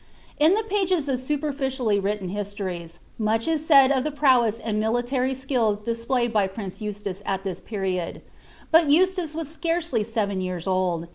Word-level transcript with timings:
In 0.39 0.55
the 0.55 0.63
pages 0.63 1.07
of 1.07 1.17
superliriiilly 1.19 2.03
written 2.03 2.29
histories, 2.29 2.97
much 3.19 3.47
is 3.47 3.63
said 3.63 3.91
of 3.91 4.03
te 4.03 4.09
prowess 4.09 4.57
and 4.59 4.81
luilitaty 4.81 5.35
skill 5.35 5.75
displayed 5.75 6.33
by 6.33 6.47
prince 6.47 6.81
Eustace 6.81 7.21
at 7.23 7.43
this 7.43 7.59
period', 7.59 8.23
but 8.71 8.89
Eustace 8.89 9.35
was 9.35 9.47
scarcely 9.47 10.03
seven 10.03 10.41
year* 10.41 10.59
old. 10.65 11.05